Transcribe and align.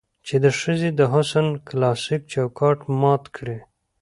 چې 0.27 0.35
د 0.43 0.45
ښځې 0.59 0.89
د 0.99 1.01
حسن 1.13 1.47
کلاسيک 1.69 2.21
چوکاټ 2.33 2.79
مات 3.01 3.23
کړي 3.35 3.59